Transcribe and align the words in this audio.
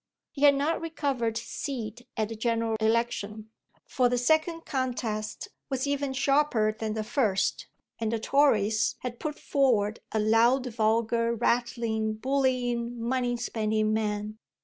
He 0.31 0.41
had 0.41 0.55
not 0.55 0.81
recovered 0.81 1.37
his 1.37 1.45
seat 1.47 2.07
at 2.17 2.29
the 2.29 2.35
general 2.35 2.75
election, 2.79 3.51
for 3.85 4.09
the 4.09 4.17
second 4.17 4.65
contest 4.65 5.49
was 5.69 5.85
even 5.85 6.11
sharper 6.13 6.71
than 6.71 6.95
the 6.95 7.03
first 7.03 7.67
and 7.99 8.11
the 8.11 8.17
Tories 8.17 8.95
had 9.01 9.19
put 9.19 9.37
forward 9.37 9.99
a 10.11 10.17
loud, 10.19 10.65
vulgar, 10.73 11.35
rattling, 11.35 12.15
bullying, 12.15 12.99
money 12.99 13.37
spending 13.37 13.93
man. 13.93 14.39